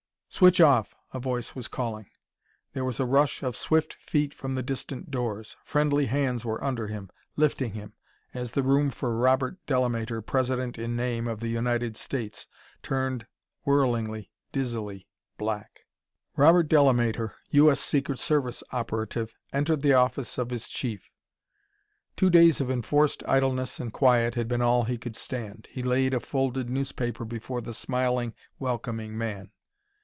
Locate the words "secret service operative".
17.81-19.35